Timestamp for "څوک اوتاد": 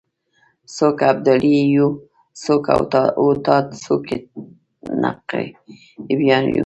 2.43-3.65